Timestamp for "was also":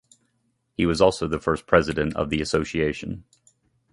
0.87-1.27